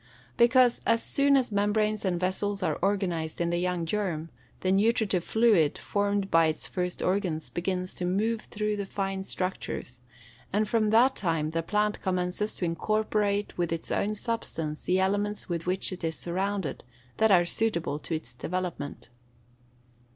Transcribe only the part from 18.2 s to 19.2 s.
development.